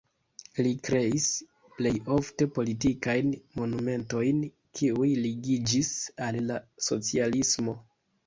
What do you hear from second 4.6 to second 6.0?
kiuj ligiĝis